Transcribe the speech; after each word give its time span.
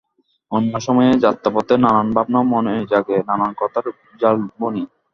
অন্য 0.51 0.73
সময়ে 0.85 1.11
যাত্রাপথে 1.25 1.75
নানান 1.77 2.07
ভাবনা 2.15 2.39
মনে 2.51 2.73
জাগে, 2.91 3.17
নানান 3.29 3.51
কথার 3.59 3.85
জাল 4.21 4.35
বুনি। 4.57 4.83